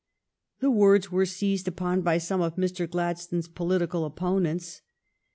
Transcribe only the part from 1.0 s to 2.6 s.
were seized upon by some of